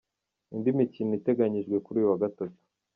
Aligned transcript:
Indi 0.55 0.69
mikino 0.79 1.11
itaganyijwe 1.19 1.75
kuri 1.85 1.97
uyu 1.99 2.11
wa 2.11 2.19
Gatatu. 2.23 2.57